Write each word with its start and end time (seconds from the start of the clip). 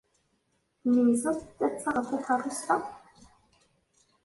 Tmeyyzeḍ-d 0.81 1.59
ad 1.67 1.73
taɣeḍ 1.81 2.05
takeṛṛust-a? 2.09 2.75